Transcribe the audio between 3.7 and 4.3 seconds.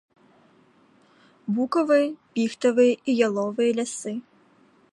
лясы.